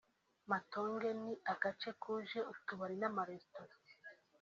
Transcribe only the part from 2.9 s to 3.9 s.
n’amaresitora